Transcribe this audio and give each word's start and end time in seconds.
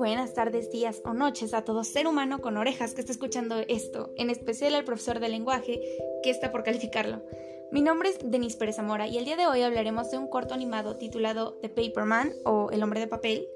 buenas 0.00 0.32
tardes, 0.32 0.72
días 0.72 1.02
o 1.04 1.12
noches 1.12 1.52
a 1.52 1.62
todo 1.62 1.84
ser 1.84 2.06
humano 2.06 2.40
con 2.40 2.56
orejas 2.56 2.94
que 2.94 3.02
está 3.02 3.12
escuchando 3.12 3.56
esto, 3.68 4.14
en 4.16 4.30
especial 4.30 4.74
al 4.74 4.86
profesor 4.86 5.20
de 5.20 5.28
lenguaje 5.28 5.78
que 6.22 6.30
está 6.30 6.50
por 6.50 6.62
calificarlo. 6.62 7.22
Mi 7.70 7.82
nombre 7.82 8.08
es 8.08 8.18
Denise 8.24 8.56
Pérez 8.56 8.76
Zamora 8.76 9.08
y 9.08 9.18
el 9.18 9.26
día 9.26 9.36
de 9.36 9.46
hoy 9.46 9.60
hablaremos 9.60 10.10
de 10.10 10.16
un 10.16 10.26
corto 10.26 10.54
animado 10.54 10.96
titulado 10.96 11.58
The 11.60 11.68
Paperman 11.68 12.32
o 12.46 12.70
El 12.70 12.82
hombre 12.82 12.98
de 12.98 13.08
papel 13.08 13.46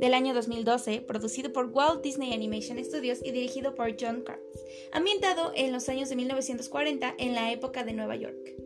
del 0.00 0.14
año 0.14 0.34
2012, 0.34 1.02
producido 1.02 1.52
por 1.52 1.66
Walt 1.66 2.02
Disney 2.02 2.34
Animation 2.34 2.84
Studios 2.84 3.20
y 3.22 3.30
dirigido 3.30 3.76
por 3.76 3.94
John 3.96 4.22
Kratz, 4.22 4.42
ambientado 4.90 5.52
en 5.54 5.70
los 5.70 5.88
años 5.88 6.08
de 6.08 6.16
1940 6.16 7.14
en 7.16 7.36
la 7.36 7.52
época 7.52 7.84
de 7.84 7.92
Nueva 7.92 8.16
York. 8.16 8.56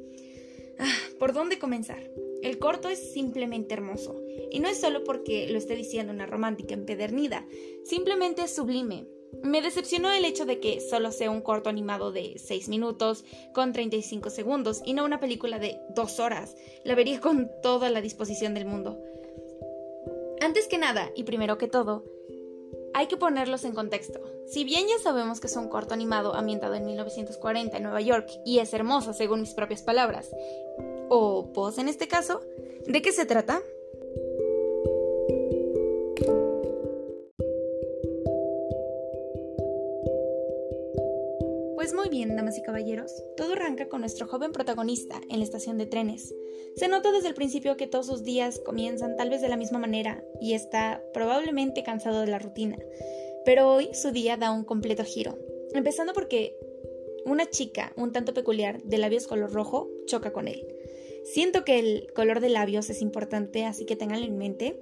Ah, 0.79 0.91
¿Por 1.18 1.34
dónde 1.34 1.59
comenzar? 1.59 2.03
El 2.47 2.61
corto 2.61 2.89
es 2.89 3.13
simplemente 3.13 3.75
hermoso, 3.75 4.23
y 4.52 4.61
no 4.61 4.69
es 4.69 4.79
solo 4.79 5.02
porque 5.02 5.48
lo 5.48 5.59
esté 5.59 5.75
diciendo 5.75 6.12
una 6.12 6.27
romántica 6.27 6.75
empedernida, 6.75 7.45
simplemente 7.83 8.43
es 8.43 8.55
sublime. 8.55 9.09
Me 9.43 9.61
decepcionó 9.61 10.12
el 10.12 10.25
hecho 10.25 10.47
de 10.47 10.61
que 10.61 10.80
solo 10.80 11.11
sea 11.11 11.29
un 11.33 11.41
corto 11.41 11.70
animado 11.70 12.12
de 12.12 12.39
6 12.39 12.69
minutos 12.69 13.25
con 13.53 13.73
35 13.73 14.30
segundos 14.30 14.80
y 14.84 14.95
no 14.95 15.05
una 15.05 15.19
película 15.19 15.59
de 15.59 15.80
2 15.97 16.20
horas. 16.20 16.55
La 16.84 16.95
vería 16.95 17.20
con 17.20 17.51
toda 17.65 17.91
la 17.91 18.01
disposición 18.01 18.55
del 18.55 18.67
mundo. 18.67 18.97
Antes 20.41 20.69
que 20.69 20.78
nada, 20.78 21.11
y 21.17 21.25
primero 21.25 21.59
que 21.59 21.67
todo, 21.67 22.05
hay 22.95 23.09
que 23.09 23.17
ponerlos 23.17 23.65
en 23.65 23.75
contexto. 23.75 24.20
Si 24.47 24.62
bien 24.62 24.87
ya 24.89 25.03
sabemos 25.03 25.41
que 25.41 25.48
es 25.48 25.56
un 25.56 25.69
corto 25.69 25.95
animado 25.95 26.37
ambientado 26.37 26.75
en 26.75 26.87
1940 26.87 27.77
en 27.77 27.83
Nueva 27.83 28.01
York 28.01 28.31
y 28.45 28.61
es 28.61 28.73
hermoso 28.73 29.12
según 29.12 29.41
mis 29.41 29.53
propias 29.53 29.83
palabras, 29.83 30.31
o 31.09 31.52
pos 31.52 31.78
en 31.78 31.88
este 31.88 32.09
caso, 32.09 32.41
¿de 32.87 33.02
qué 33.02 33.12
se 33.12 33.27
trata? 33.27 33.62
Pues 41.75 41.94
muy 41.94 42.08
bien, 42.08 42.34
damas 42.34 42.58
y 42.58 42.62
caballeros, 42.62 43.12
todo 43.36 43.53
arranca 43.53 43.89
con 43.89 44.00
nuestro 44.00 44.27
joven 44.27 44.50
protagonista 44.50 45.20
en 45.31 45.39
la 45.39 45.44
estación 45.44 45.78
de 45.78 45.86
trenes. 45.86 46.34
Se 46.75 46.89
nota 46.89 47.12
desde 47.12 47.28
el 47.28 47.34
principio 47.34 47.77
que 47.77 47.86
todos 47.86 48.06
sus 48.06 48.25
días 48.25 48.61
comienzan 48.64 49.16
tal 49.16 49.31
vez 49.31 49.41
de 49.41 49.48
la 49.48 49.56
misma 49.56 49.78
manera 49.78 50.25
y 50.41 50.55
está 50.55 51.00
probablemente 51.14 51.84
cansado 51.84 52.22
de 52.22 52.27
la 52.27 52.41
rutina, 52.41 52.77
pero 53.44 53.72
hoy 53.72 53.91
su 53.94 54.11
día 54.11 54.36
da 54.36 54.50
un 54.50 54.64
completo 54.64 55.05
giro, 55.05 55.38
empezando 55.75 56.12
porque 56.12 56.56
una 57.25 57.47
chica 57.47 57.92
un 57.97 58.12
tanto 58.12 58.34
peculiar 58.34 58.83
de 58.83 58.98
labios 58.98 59.27
color 59.27 59.53
rojo 59.53 59.88
choca 60.06 60.33
con 60.33 60.48
él. 60.48 60.66
Siento 61.27 61.64
que 61.64 61.80
el 61.80 62.06
color 62.14 62.41
de 62.41 62.48
labios 62.48 62.88
es 62.88 63.02
importante, 63.02 63.64
así 63.64 63.84
que 63.84 63.96
tenganlo 63.96 64.27
en 64.27 64.38
mente. 64.38 64.80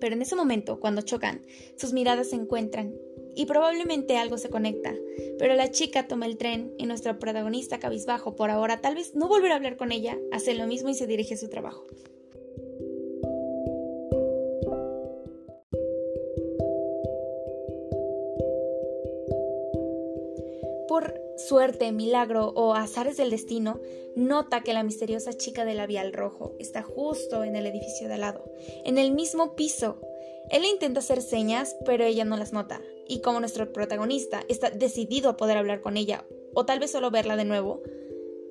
Pero 0.00 0.14
en 0.14 0.22
ese 0.22 0.36
momento, 0.36 0.78
cuando 0.78 1.02
chocan, 1.02 1.42
sus 1.76 1.92
miradas 1.92 2.30
se 2.30 2.36
encuentran 2.36 2.94
y 3.34 3.46
probablemente 3.46 4.16
algo 4.16 4.38
se 4.38 4.48
conecta. 4.48 4.94
Pero 5.38 5.54
la 5.54 5.70
chica 5.70 6.06
toma 6.06 6.26
el 6.26 6.38
tren 6.38 6.72
y 6.78 6.86
nuestra 6.86 7.18
protagonista 7.18 7.80
cabizbajo 7.80 8.36
por 8.36 8.50
ahora 8.50 8.80
tal 8.80 8.94
vez 8.94 9.14
no 9.16 9.28
volverá 9.28 9.54
a 9.54 9.56
hablar 9.56 9.76
con 9.76 9.90
ella, 9.92 10.18
hace 10.32 10.54
lo 10.54 10.66
mismo 10.66 10.88
y 10.88 10.94
se 10.94 11.08
dirige 11.08 11.34
a 11.34 11.38
su 11.38 11.48
trabajo. 11.48 11.84
Por 20.90 21.14
suerte, 21.36 21.92
milagro 21.92 22.48
o 22.48 22.74
azares 22.74 23.16
del 23.16 23.30
destino, 23.30 23.78
nota 24.16 24.62
que 24.62 24.72
la 24.72 24.82
misteriosa 24.82 25.32
chica 25.32 25.64
de 25.64 25.74
labial 25.74 26.12
rojo 26.12 26.56
está 26.58 26.82
justo 26.82 27.44
en 27.44 27.54
el 27.54 27.64
edificio 27.66 28.08
de 28.08 28.14
al 28.14 28.22
lado, 28.22 28.44
en 28.84 28.98
el 28.98 29.12
mismo 29.12 29.54
piso. 29.54 30.00
Él 30.50 30.64
intenta 30.64 30.98
hacer 30.98 31.22
señas, 31.22 31.76
pero 31.86 32.02
ella 32.02 32.24
no 32.24 32.36
las 32.36 32.52
nota, 32.52 32.82
y 33.06 33.20
como 33.20 33.38
nuestro 33.38 33.72
protagonista 33.72 34.42
está 34.48 34.70
decidido 34.70 35.30
a 35.30 35.36
poder 35.36 35.58
hablar 35.58 35.80
con 35.80 35.96
ella, 35.96 36.24
o 36.54 36.66
tal 36.66 36.80
vez 36.80 36.90
solo 36.90 37.12
verla 37.12 37.36
de 37.36 37.44
nuevo, 37.44 37.84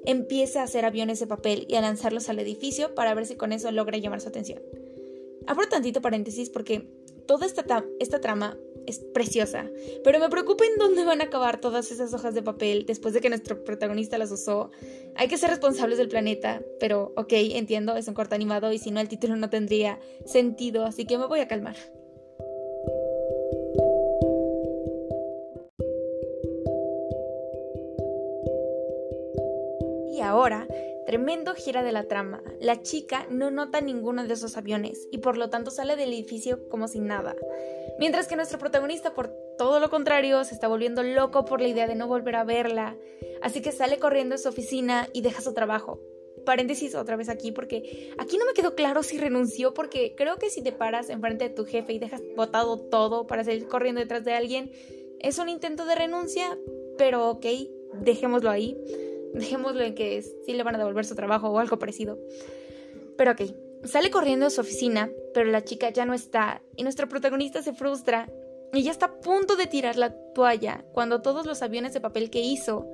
empieza 0.06 0.62
a 0.62 0.64
hacer 0.64 0.86
aviones 0.86 1.20
de 1.20 1.28
papel 1.28 1.66
y 1.68 1.76
a 1.76 1.82
lanzarlos 1.82 2.30
al 2.30 2.40
edificio 2.40 2.96
para 2.96 3.14
ver 3.16 3.26
si 3.26 3.36
con 3.36 3.52
eso 3.52 3.70
logra 3.74 3.98
llamar 3.98 4.22
su 4.22 4.30
atención. 4.30 4.62
Abro 5.46 5.68
tantito 5.68 6.02
paréntesis 6.02 6.50
porque 6.50 6.88
toda 7.28 7.46
esta, 7.46 7.86
esta 8.00 8.22
trama 8.22 8.58
es 8.88 9.00
preciosa, 9.00 9.70
pero 10.04 10.20
me 10.20 10.30
preocupa 10.30 10.66
en 10.66 10.78
dónde 10.78 11.06
van 11.06 11.22
a 11.22 11.26
acabar 11.26 11.60
todas 11.60 11.92
esas 11.92 12.14
hojas 12.14 12.34
de 12.34 12.42
papel 12.42 12.86
después 12.86 13.14
de 13.14 13.22
que 13.22 13.30
nuestro 13.30 13.64
protagonista 13.64 14.18
las 14.18 14.32
usó. 14.32 14.72
Hay 15.16 15.28
que 15.28 15.38
ser 15.38 15.50
responsables 15.50 15.98
del 15.98 16.10
planeta, 16.10 16.62
pero 16.80 17.14
ok, 17.16 17.34
entiendo, 17.34 17.96
es 17.96 18.08
un 18.08 18.14
corto 18.14 18.36
animado 18.36 18.72
y 18.72 18.80
si 18.80 18.92
no 18.92 19.00
el 19.00 19.08
título 19.08 19.36
no 19.36 19.50
tendría 19.50 20.00
sentido, 20.26 20.86
así 20.86 21.06
que 21.06 21.18
me 21.18 21.28
voy 21.28 21.40
a 21.40 21.48
calmar. 21.48 21.76
Y 30.12 30.22
ahora 30.22 30.68
Tremendo 31.10 31.56
gira 31.56 31.82
de 31.82 31.92
la 31.92 32.04
trama. 32.04 32.44
La 32.62 32.84
chica 32.84 33.26
no 33.32 33.50
nota 33.50 33.82
ninguno 33.82 34.28
de 34.28 34.32
esos 34.32 34.58
aviones 34.58 35.08
y 35.12 35.18
por 35.18 35.38
lo 35.38 35.50
tanto 35.50 35.72
sale 35.72 35.96
del 35.96 36.14
edificio 36.14 36.70
como 36.70 36.88
sin 36.88 37.08
nada. 37.08 37.36
Mientras 37.98 38.28
que 38.28 38.36
nuestro 38.36 38.60
protagonista, 38.60 39.16
por 39.16 39.34
todo 39.58 39.80
lo 39.80 39.90
contrario, 39.90 40.44
se 40.44 40.54
está 40.54 40.68
volviendo 40.68 41.02
loco 41.02 41.46
por 41.46 41.62
la 41.62 41.68
idea 41.68 41.88
de 41.88 41.96
no 41.96 42.08
volver 42.08 42.36
a 42.36 42.44
verla. 42.44 42.96
Así 43.42 43.60
que 43.64 43.72
sale 43.72 43.98
corriendo 43.98 44.36
a 44.36 44.38
su 44.38 44.50
oficina 44.50 45.10
y 45.12 45.22
deja 45.22 45.42
su 45.42 45.56
trabajo. 45.56 46.00
Paréntesis 46.46 46.94
otra 46.94 47.16
vez 47.16 47.28
aquí 47.28 47.52
porque 47.52 48.14
aquí 48.20 48.38
no 48.38 48.46
me 48.46 48.54
quedó 48.54 48.76
claro 48.76 49.02
si 49.02 49.18
renunció 49.18 49.74
porque 49.74 50.14
creo 50.16 50.38
que 50.38 50.52
si 50.52 50.62
te 50.62 50.74
paras 50.74 51.10
enfrente 51.10 51.50
de 51.50 51.56
tu 51.56 51.66
jefe 51.66 51.94
y 51.94 51.98
dejas 51.98 52.22
botado 52.36 52.82
todo 52.82 53.26
para 53.26 53.44
salir 53.44 53.68
corriendo 53.68 54.00
detrás 54.00 54.24
de 54.26 54.34
alguien, 54.34 54.72
es 55.22 55.40
un 55.40 55.50
intento 55.50 55.86
de 55.86 55.96
renuncia, 55.96 56.56
pero 57.00 57.32
ok, 57.32 57.48
dejémoslo 57.96 58.52
ahí. 58.52 58.78
Dejémoslo 59.34 59.82
en 59.82 59.96
que 59.96 60.22
sí 60.22 60.54
le 60.54 60.64
van 60.64 60.76
a 60.76 60.78
devolver 60.78 61.06
su 61.06 61.16
trabajo 61.16 61.50
o 61.50 61.60
algo 61.60 61.80
parecido. 61.80 62.18
Pero 63.18 63.32
ok, 63.32 63.42
sale 63.84 64.12
corriendo 64.12 64.46
a 64.46 64.50
su 64.50 64.62
oficina, 64.62 65.10
pero 65.34 65.50
la 65.50 65.64
chica 65.64 65.90
ya 65.90 66.06
no 66.06 66.14
está 66.14 66.62
y 66.76 66.84
nuestro 66.84 67.08
protagonista 67.08 67.62
se 67.62 67.74
frustra 67.74 68.30
y 68.74 68.84
ya 68.84 68.92
está 68.92 69.08
a 69.08 69.20
punto 69.20 69.56
de 69.56 69.68
tirar 69.68 69.98
la 69.98 70.14
toalla 70.34 70.86
cuando 70.94 71.22
todos 71.22 71.46
los 71.46 71.62
aviones 71.62 71.94
de 71.94 72.02
papel 72.02 72.30
que 72.30 72.42
hizo 72.42 72.88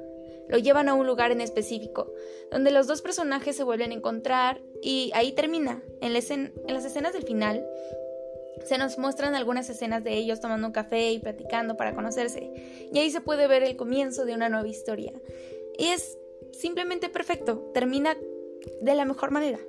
lo 0.48 0.58
llevan 0.58 0.90
a 0.90 0.94
un 0.94 1.08
lugar 1.08 1.32
en 1.32 1.42
específico, 1.42 2.12
donde 2.52 2.72
los 2.72 2.88
dos 2.88 3.02
personajes 3.02 3.56
se 3.56 3.64
vuelven 3.64 3.92
a 3.92 3.96
encontrar 3.96 4.62
y 4.82 5.12
ahí 5.16 5.32
termina. 5.32 5.82
En, 6.02 6.16
en 6.16 6.74
las 6.74 6.86
escenas 6.86 7.14
del 7.14 7.24
final 7.24 7.66
se 8.64 8.78
nos 8.78 8.98
muestran 8.98 9.36
algunas 9.36 9.70
escenas 9.70 10.04
de 10.04 10.14
ellos 10.14 10.40
tomando 10.40 10.68
un 10.68 10.74
café 10.74 11.12
y 11.12 11.20
platicando 11.20 11.78
para 11.78 11.96
conocerse, 11.96 12.52
y 12.92 12.98
ahí 12.98 13.10
se 13.10 13.22
puede 13.22 13.48
ver 13.48 13.64
el 13.64 13.76
comienzo 13.76 14.26
de 14.26 14.34
una 14.34 14.50
nueva 14.50 14.68
historia. 14.68 15.14
Y 15.78 15.88
es 15.88 16.18
simplemente 16.60 17.10
perfecto, 17.10 17.72
termina 17.74 18.18
de 18.82 18.96
la 18.96 19.06
mejor 19.06 19.32
manera. 19.32 19.60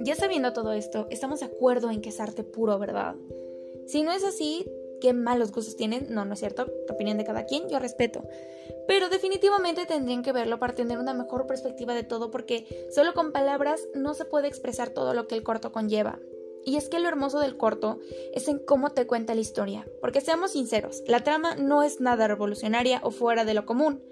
Ya 0.00 0.14
sabiendo 0.14 0.52
todo 0.52 0.72
esto, 0.72 1.08
estamos 1.10 1.40
de 1.40 1.46
acuerdo 1.46 1.90
en 1.90 2.00
que 2.00 2.10
es 2.10 2.20
arte 2.20 2.44
puro, 2.44 2.78
¿verdad? 2.78 3.16
Si 3.86 4.02
no 4.02 4.12
es 4.12 4.22
así, 4.22 4.64
qué 5.00 5.12
malos 5.12 5.52
gustos 5.52 5.76
tienen, 5.76 6.06
no, 6.10 6.24
no 6.24 6.34
es 6.34 6.38
cierto, 6.38 6.66
la 6.86 6.94
opinión 6.94 7.18
de 7.18 7.24
cada 7.24 7.44
quien, 7.44 7.68
yo 7.68 7.78
respeto. 7.80 8.22
Pero 8.86 9.08
definitivamente 9.08 9.84
tendrían 9.84 10.22
que 10.22 10.32
verlo 10.32 10.60
para 10.60 10.74
tener 10.74 10.98
una 10.98 11.12
mejor 11.12 11.46
perspectiva 11.46 11.92
de 11.92 12.04
todo 12.04 12.30
porque 12.30 12.86
solo 12.94 13.14
con 13.14 13.32
palabras 13.32 13.88
no 13.94 14.14
se 14.14 14.24
puede 14.24 14.46
expresar 14.46 14.90
todo 14.90 15.12
lo 15.12 15.26
que 15.26 15.34
el 15.34 15.42
corto 15.42 15.72
conlleva. 15.72 16.20
Y 16.66 16.76
es 16.76 16.88
que 16.88 16.98
lo 16.98 17.08
hermoso 17.08 17.38
del 17.38 17.56
corto 17.56 18.00
es 18.34 18.48
en 18.48 18.58
cómo 18.58 18.90
te 18.90 19.06
cuenta 19.06 19.36
la 19.36 19.40
historia, 19.40 19.86
porque 20.00 20.20
seamos 20.20 20.50
sinceros, 20.50 21.04
la 21.06 21.22
trama 21.22 21.54
no 21.54 21.84
es 21.84 22.00
nada 22.00 22.26
revolucionaria 22.26 23.00
o 23.04 23.12
fuera 23.12 23.44
de 23.44 23.54
lo 23.54 23.64
común. 23.64 24.02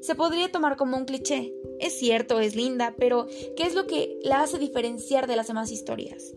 Se 0.00 0.14
podría 0.14 0.52
tomar 0.52 0.76
como 0.76 0.96
un 0.96 1.06
cliché. 1.06 1.52
Es 1.80 1.98
cierto, 1.98 2.38
es 2.38 2.54
linda, 2.54 2.94
pero 2.96 3.26
¿qué 3.56 3.64
es 3.64 3.74
lo 3.74 3.88
que 3.88 4.16
la 4.22 4.42
hace 4.42 4.58
diferenciar 4.58 5.26
de 5.26 5.34
las 5.34 5.48
demás 5.48 5.72
historias? 5.72 6.34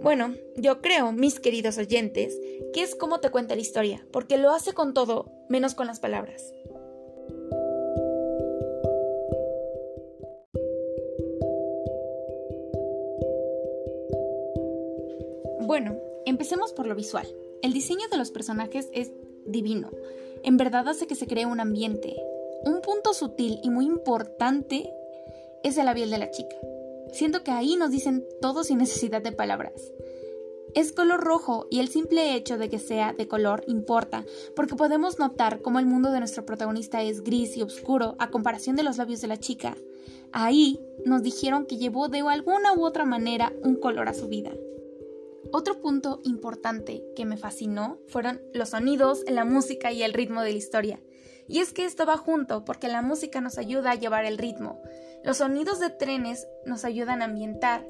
Bueno, 0.00 0.34
yo 0.56 0.80
creo, 0.80 1.12
mis 1.12 1.38
queridos 1.38 1.76
oyentes, 1.76 2.38
que 2.72 2.82
es 2.82 2.94
cómo 2.94 3.20
te 3.20 3.30
cuenta 3.30 3.54
la 3.54 3.60
historia, 3.60 4.06
porque 4.10 4.38
lo 4.38 4.52
hace 4.52 4.72
con 4.72 4.94
todo, 4.94 5.30
menos 5.50 5.74
con 5.74 5.86
las 5.86 6.00
palabras. 6.00 6.50
Bueno, 15.66 15.96
empecemos 16.26 16.74
por 16.74 16.86
lo 16.86 16.94
visual. 16.94 17.26
El 17.62 17.72
diseño 17.72 18.06
de 18.10 18.18
los 18.18 18.30
personajes 18.30 18.90
es 18.92 19.12
divino. 19.46 19.90
En 20.42 20.58
verdad 20.58 20.86
hace 20.88 21.06
que 21.06 21.14
se 21.14 21.26
cree 21.26 21.46
un 21.46 21.58
ambiente. 21.58 22.14
Un 22.64 22.82
punto 22.82 23.14
sutil 23.14 23.60
y 23.62 23.70
muy 23.70 23.86
importante 23.86 24.92
es 25.62 25.78
el 25.78 25.86
labial 25.86 26.10
de 26.10 26.18
la 26.18 26.30
chica. 26.30 26.54
Siento 27.12 27.42
que 27.42 27.50
ahí 27.50 27.76
nos 27.76 27.90
dicen 27.90 28.26
todo 28.42 28.62
sin 28.62 28.76
necesidad 28.76 29.22
de 29.22 29.32
palabras. 29.32 29.72
Es 30.74 30.92
color 30.92 31.20
rojo 31.20 31.66
y 31.70 31.80
el 31.80 31.88
simple 31.88 32.34
hecho 32.34 32.58
de 32.58 32.68
que 32.68 32.78
sea 32.78 33.14
de 33.14 33.26
color 33.26 33.64
importa, 33.66 34.26
porque 34.54 34.74
podemos 34.74 35.18
notar 35.18 35.62
cómo 35.62 35.78
el 35.78 35.86
mundo 35.86 36.10
de 36.10 36.18
nuestro 36.18 36.44
protagonista 36.44 37.02
es 37.02 37.22
gris 37.22 37.56
y 37.56 37.62
oscuro 37.62 38.16
a 38.18 38.30
comparación 38.30 38.76
de 38.76 38.82
los 38.82 38.98
labios 38.98 39.22
de 39.22 39.28
la 39.28 39.38
chica. 39.38 39.78
Ahí 40.30 40.78
nos 41.06 41.22
dijeron 41.22 41.64
que 41.64 41.78
llevó 41.78 42.08
de 42.08 42.20
alguna 42.20 42.74
u 42.74 42.84
otra 42.84 43.06
manera 43.06 43.54
un 43.62 43.76
color 43.76 44.10
a 44.10 44.14
su 44.14 44.28
vida. 44.28 44.52
Otro 45.52 45.80
punto 45.80 46.20
importante 46.24 47.04
que 47.14 47.24
me 47.24 47.36
fascinó 47.36 47.98
fueron 48.08 48.40
los 48.52 48.70
sonidos, 48.70 49.24
la 49.28 49.44
música 49.44 49.92
y 49.92 50.02
el 50.02 50.12
ritmo 50.12 50.42
de 50.42 50.52
la 50.52 50.58
historia. 50.58 51.00
Y 51.48 51.60
es 51.60 51.72
que 51.72 51.84
esto 51.84 52.06
va 52.06 52.16
junto 52.16 52.64
porque 52.64 52.88
la 52.88 53.02
música 53.02 53.40
nos 53.40 53.58
ayuda 53.58 53.92
a 53.92 53.96
llevar 53.96 54.24
el 54.24 54.38
ritmo. 54.38 54.80
Los 55.22 55.38
sonidos 55.38 55.80
de 55.80 55.90
trenes 55.90 56.46
nos 56.64 56.84
ayudan 56.84 57.22
a 57.22 57.26
ambientar. 57.26 57.86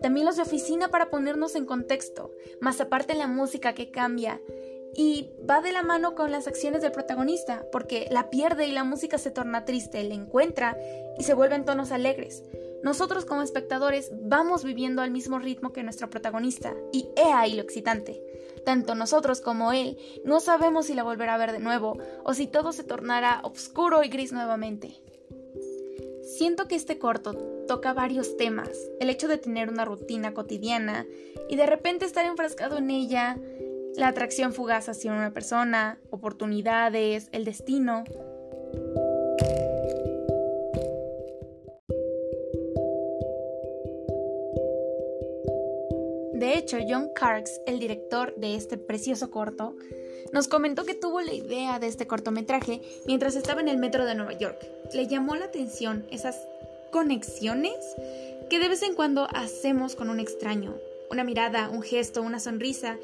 También 0.00 0.26
los 0.26 0.36
de 0.36 0.42
oficina 0.42 0.88
para 0.88 1.10
ponernos 1.10 1.54
en 1.54 1.66
contexto. 1.66 2.32
Más 2.60 2.80
aparte 2.80 3.14
la 3.14 3.26
música 3.26 3.72
que 3.74 3.90
cambia. 3.90 4.40
Y 4.94 5.30
va 5.48 5.62
de 5.62 5.72
la 5.72 5.82
mano 5.82 6.14
con 6.14 6.30
las 6.30 6.46
acciones 6.46 6.82
del 6.82 6.92
protagonista, 6.92 7.64
porque 7.72 8.08
la 8.10 8.28
pierde 8.28 8.66
y 8.66 8.72
la 8.72 8.84
música 8.84 9.16
se 9.16 9.30
torna 9.30 9.64
triste, 9.64 10.04
la 10.04 10.14
encuentra 10.14 10.76
y 11.18 11.22
se 11.22 11.32
vuelve 11.32 11.54
en 11.54 11.64
tonos 11.64 11.92
alegres. 11.92 12.44
Nosotros 12.82 13.24
como 13.24 13.42
espectadores 13.42 14.10
vamos 14.22 14.64
viviendo 14.64 15.02
al 15.02 15.10
mismo 15.10 15.38
ritmo 15.38 15.72
que 15.72 15.82
nuestro 15.82 16.10
protagonista, 16.10 16.74
y 16.92 17.08
he 17.16 17.32
ahí 17.32 17.54
lo 17.54 17.62
excitante. 17.62 18.22
Tanto 18.64 18.94
nosotros 18.94 19.40
como 19.40 19.72
él 19.72 19.98
no 20.24 20.40
sabemos 20.40 20.86
si 20.86 20.94
la 20.94 21.02
volverá 21.02 21.34
a 21.34 21.38
ver 21.38 21.52
de 21.52 21.58
nuevo 21.58 21.98
o 22.24 22.34
si 22.34 22.46
todo 22.46 22.72
se 22.72 22.84
tornará 22.84 23.40
oscuro 23.44 24.02
y 24.04 24.08
gris 24.08 24.32
nuevamente. 24.32 25.00
Siento 26.22 26.66
que 26.66 26.76
este 26.76 26.98
corto 26.98 27.34
toca 27.66 27.92
varios 27.92 28.36
temas, 28.36 28.70
el 29.00 29.10
hecho 29.10 29.28
de 29.28 29.38
tener 29.38 29.68
una 29.68 29.84
rutina 29.84 30.34
cotidiana 30.34 31.06
y 31.48 31.56
de 31.56 31.66
repente 31.66 32.04
estar 32.04 32.24
enfrascado 32.24 32.78
en 32.78 32.90
ella, 32.90 33.38
la 33.96 34.08
atracción 34.08 34.52
fugaz 34.54 34.88
hacia 34.88 35.12
una 35.12 35.32
persona, 35.32 35.98
oportunidades, 36.10 37.28
el 37.32 37.44
destino. 37.44 38.04
Hecho, 46.62 46.78
John 46.88 47.10
Karks, 47.14 47.60
el 47.66 47.78
director 47.78 48.34
de 48.36 48.54
este 48.54 48.78
precioso 48.78 49.30
corto, 49.30 49.74
nos 50.32 50.48
comentó 50.48 50.84
que 50.84 50.94
tuvo 50.94 51.20
la 51.20 51.34
idea 51.34 51.78
de 51.78 51.88
este 51.88 52.06
cortometraje 52.06 52.80
mientras 53.06 53.36
estaba 53.36 53.60
en 53.60 53.68
el 53.68 53.76
metro 53.76 54.06
de 54.06 54.14
Nueva 54.14 54.32
York. 54.32 54.64
Le 54.94 55.06
llamó 55.06 55.36
la 55.36 55.46
atención 55.46 56.06
esas 56.10 56.48
conexiones 56.90 57.74
que 58.48 58.58
de 58.58 58.68
vez 58.68 58.82
en 58.82 58.94
cuando 58.94 59.26
hacemos 59.34 59.96
con 59.96 60.08
un 60.08 60.20
extraño. 60.20 60.76
Una 61.10 61.24
mirada, 61.24 61.68
un 61.68 61.82
gesto, 61.82 62.22
una 62.22 62.40
sonrisa, 62.40 62.96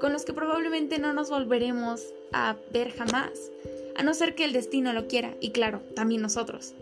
con 0.00 0.12
los 0.12 0.24
que 0.24 0.32
probablemente 0.32 0.98
no 0.98 1.12
nos 1.12 1.30
volveremos 1.30 2.02
a 2.32 2.56
ver 2.72 2.90
jamás, 2.92 3.50
a 3.96 4.02
no 4.02 4.14
ser 4.14 4.34
que 4.34 4.44
el 4.44 4.52
destino 4.52 4.92
lo 4.92 5.06
quiera, 5.06 5.34
y 5.40 5.50
claro, 5.50 5.82
también 5.94 6.22
nosotros. 6.22 6.74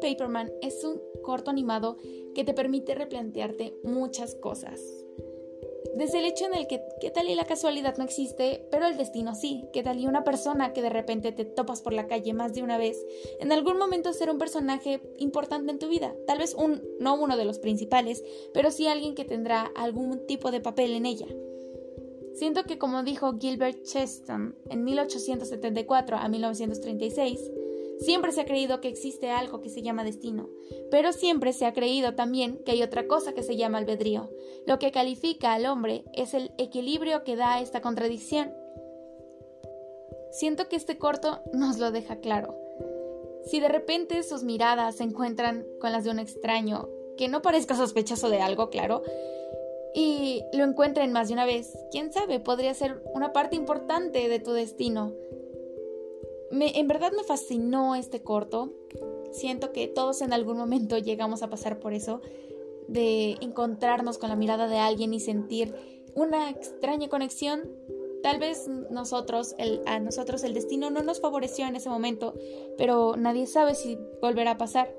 Paperman 0.00 0.50
es 0.62 0.82
un 0.84 1.00
corto 1.22 1.50
animado 1.50 1.96
que 2.34 2.44
te 2.44 2.54
permite 2.54 2.94
replantearte 2.94 3.74
muchas 3.84 4.34
cosas. 4.34 4.80
Desde 5.96 6.18
el 6.18 6.24
hecho 6.24 6.46
en 6.46 6.54
el 6.54 6.66
que, 6.66 6.82
¿qué 7.00 7.10
tal 7.10 7.28
y 7.28 7.34
la 7.34 7.44
casualidad 7.44 7.96
no 7.96 8.04
existe, 8.04 8.66
pero 8.70 8.86
el 8.86 8.96
destino 8.96 9.34
sí? 9.34 9.64
¿Qué 9.72 9.82
tal 9.82 9.98
y 9.98 10.06
una 10.06 10.24
persona 10.24 10.72
que 10.72 10.82
de 10.82 10.90
repente 10.90 11.32
te 11.32 11.44
topas 11.44 11.82
por 11.82 11.92
la 11.92 12.06
calle 12.06 12.32
más 12.32 12.54
de 12.54 12.62
una 12.62 12.78
vez, 12.78 13.04
en 13.40 13.52
algún 13.52 13.76
momento 13.76 14.12
será 14.12 14.32
un 14.32 14.38
personaje 14.38 15.00
importante 15.18 15.72
en 15.72 15.78
tu 15.78 15.88
vida? 15.88 16.14
Tal 16.26 16.38
vez 16.38 16.54
un, 16.54 16.82
no 17.00 17.14
uno 17.14 17.36
de 17.36 17.44
los 17.44 17.58
principales, 17.58 18.24
pero 18.54 18.70
sí 18.70 18.86
alguien 18.86 19.14
que 19.14 19.24
tendrá 19.24 19.62
algún 19.74 20.26
tipo 20.26 20.50
de 20.50 20.60
papel 20.60 20.92
en 20.92 21.06
ella. 21.06 21.26
Siento 22.34 22.64
que 22.64 22.78
como 22.78 23.02
dijo 23.02 23.36
Gilbert 23.38 23.82
Cheston 23.82 24.56
en 24.70 24.84
1874 24.84 26.16
a 26.16 26.28
1936, 26.28 27.50
Siempre 28.00 28.32
se 28.32 28.40
ha 28.40 28.46
creído 28.46 28.80
que 28.80 28.88
existe 28.88 29.30
algo 29.30 29.60
que 29.60 29.68
se 29.68 29.82
llama 29.82 30.04
destino, 30.04 30.48
pero 30.90 31.12
siempre 31.12 31.52
se 31.52 31.66
ha 31.66 31.74
creído 31.74 32.14
también 32.14 32.58
que 32.64 32.72
hay 32.72 32.82
otra 32.82 33.06
cosa 33.06 33.34
que 33.34 33.42
se 33.42 33.56
llama 33.56 33.78
albedrío. 33.78 34.30
Lo 34.66 34.78
que 34.78 34.90
califica 34.90 35.52
al 35.52 35.66
hombre 35.66 36.04
es 36.14 36.32
el 36.32 36.52
equilibrio 36.56 37.24
que 37.24 37.36
da 37.36 37.60
esta 37.60 37.82
contradicción. 37.82 38.54
Siento 40.30 40.68
que 40.68 40.76
este 40.76 40.96
corto 40.96 41.42
nos 41.52 41.78
lo 41.78 41.90
deja 41.90 42.16
claro. 42.16 42.56
Si 43.44 43.60
de 43.60 43.68
repente 43.68 44.22
sus 44.22 44.44
miradas 44.44 44.96
se 44.96 45.04
encuentran 45.04 45.66
con 45.78 45.92
las 45.92 46.04
de 46.04 46.10
un 46.10 46.20
extraño, 46.20 46.88
que 47.18 47.28
no 47.28 47.42
parezca 47.42 47.76
sospechoso 47.76 48.30
de 48.30 48.40
algo, 48.40 48.70
claro, 48.70 49.02
y 49.94 50.42
lo 50.54 50.64
encuentren 50.64 51.12
más 51.12 51.28
de 51.28 51.34
una 51.34 51.44
vez, 51.44 51.76
quién 51.90 52.12
sabe, 52.12 52.40
podría 52.40 52.72
ser 52.72 53.02
una 53.12 53.32
parte 53.32 53.56
importante 53.56 54.28
de 54.28 54.38
tu 54.38 54.52
destino 54.52 55.12
en 56.50 56.88
verdad 56.88 57.12
me 57.16 57.24
fascinó 57.24 57.94
este 57.94 58.22
corto. 58.22 58.72
Siento 59.32 59.72
que 59.72 59.86
todos 59.86 60.22
en 60.22 60.32
algún 60.32 60.56
momento 60.56 60.98
llegamos 60.98 61.42
a 61.42 61.50
pasar 61.50 61.78
por 61.78 61.92
eso, 61.92 62.20
de 62.88 63.36
encontrarnos 63.40 64.18
con 64.18 64.28
la 64.28 64.36
mirada 64.36 64.66
de 64.66 64.78
alguien 64.78 65.14
y 65.14 65.20
sentir 65.20 65.74
una 66.14 66.50
extraña 66.50 67.08
conexión. 67.08 67.70
Tal 68.22 68.38
vez 68.38 68.68
nosotros, 68.90 69.54
el, 69.58 69.80
a 69.86 70.00
nosotros 70.00 70.42
el 70.42 70.52
destino 70.52 70.90
no 70.90 71.02
nos 71.02 71.20
favoreció 71.20 71.66
en 71.66 71.76
ese 71.76 71.88
momento, 71.88 72.34
pero 72.76 73.16
nadie 73.16 73.46
sabe 73.46 73.74
si 73.74 73.96
volverá 74.20 74.52
a 74.52 74.58
pasar. 74.58 74.94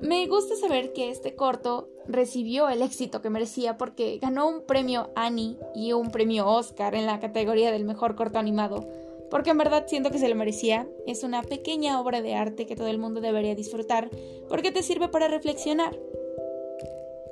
Me 0.00 0.26
gusta 0.26 0.56
saber 0.56 0.92
que 0.92 1.10
este 1.10 1.36
corto 1.36 1.88
recibió 2.08 2.68
el 2.68 2.82
éxito 2.82 3.22
que 3.22 3.30
merecía 3.30 3.78
porque 3.78 4.18
ganó 4.20 4.48
un 4.48 4.66
premio 4.66 5.10
Annie 5.14 5.56
y 5.76 5.92
un 5.92 6.10
premio 6.10 6.48
Oscar 6.48 6.96
en 6.96 7.06
la 7.06 7.20
categoría 7.20 7.70
del 7.70 7.84
mejor 7.84 8.16
corto 8.16 8.40
animado 8.40 8.80
porque 9.32 9.48
en 9.48 9.56
verdad 9.56 9.84
siento 9.86 10.10
que 10.10 10.18
se 10.18 10.28
lo 10.28 10.34
merecía. 10.34 10.86
Es 11.06 11.24
una 11.24 11.42
pequeña 11.42 11.98
obra 11.98 12.20
de 12.20 12.34
arte 12.34 12.66
que 12.66 12.76
todo 12.76 12.88
el 12.88 12.98
mundo 12.98 13.22
debería 13.22 13.54
disfrutar, 13.54 14.10
porque 14.46 14.70
te 14.72 14.82
sirve 14.82 15.08
para 15.08 15.26
reflexionar. 15.26 15.98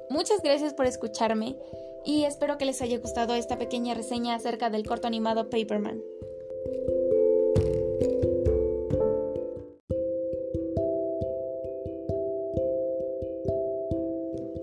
Muchas 0.08 0.40
gracias 0.42 0.72
por 0.72 0.86
escucharme 0.86 1.58
y 2.02 2.24
espero 2.24 2.56
que 2.56 2.64
les 2.64 2.80
haya 2.80 2.98
gustado 2.98 3.34
esta 3.34 3.58
pequeña 3.58 3.92
reseña 3.92 4.34
acerca 4.34 4.70
del 4.70 4.86
corto 4.86 5.08
animado 5.08 5.50
Paperman. 5.50 6.02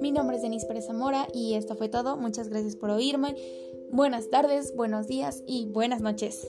Mi 0.01 0.11
nombre 0.11 0.37
es 0.37 0.41
Denise 0.41 0.65
Pérez 0.65 0.87
Zamora 0.87 1.27
y 1.35 1.53
esto 1.53 1.75
fue 1.75 1.87
todo. 1.87 2.17
Muchas 2.17 2.49
gracias 2.49 2.75
por 2.75 2.89
oírme. 2.89 3.35
Buenas 3.91 4.31
tardes, 4.31 4.75
buenos 4.75 5.05
días 5.05 5.43
y 5.45 5.67
buenas 5.67 6.01
noches. 6.01 6.47